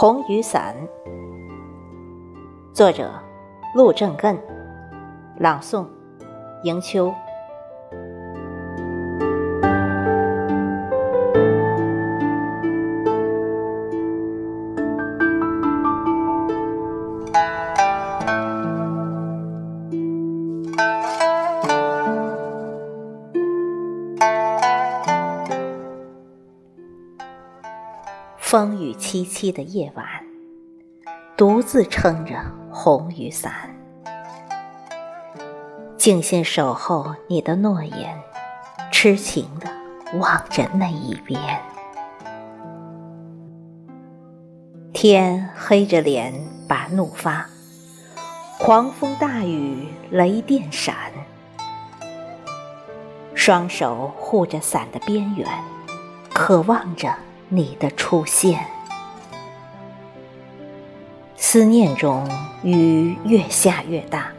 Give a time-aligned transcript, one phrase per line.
[0.00, 0.76] 红雨伞，
[2.72, 3.10] 作者：
[3.74, 4.38] 陆正艮，
[5.38, 5.84] 朗诵：
[6.62, 7.12] 迎秋。
[28.50, 30.06] 风雨凄凄的夜晚，
[31.36, 32.34] 独自撑着
[32.70, 33.52] 红雨伞，
[35.98, 38.18] 静心守候你的诺言，
[38.90, 39.68] 痴情的
[40.18, 41.38] 望着那一边。
[44.94, 46.32] 天黑着脸
[46.66, 47.46] 把怒发，
[48.58, 50.94] 狂风大雨雷电闪，
[53.34, 55.46] 双手护着伞的边缘，
[56.32, 57.14] 渴望着。
[57.50, 58.66] 你的出现，
[61.36, 62.28] 思念中
[62.62, 64.30] 雨越下越大，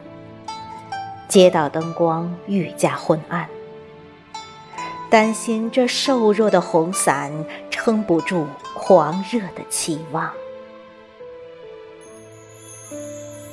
[1.27, 3.49] 街道灯光愈加昏暗，
[5.09, 7.33] 担心这瘦弱的红伞
[7.71, 10.31] 撑不住狂热的期望，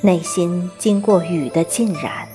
[0.02, 2.28] 内心经过雨的浸染，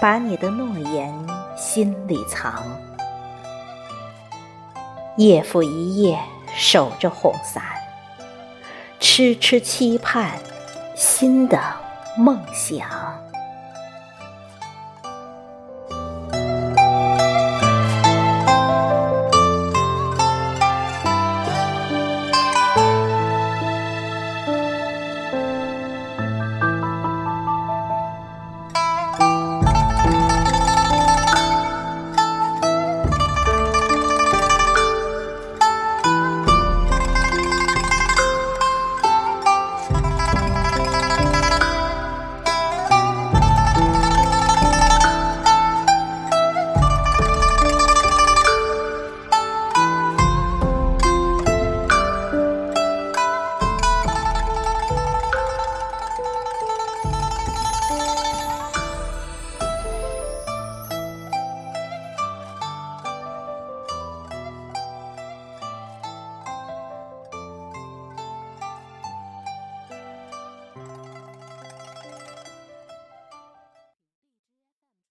[0.00, 1.14] 把你的诺言
[1.58, 2.62] 心里藏。
[5.16, 6.18] 夜复一夜
[6.56, 7.62] 守着红伞，
[8.98, 10.38] 痴痴期盼
[10.94, 11.60] 新的
[12.16, 12.88] 梦想。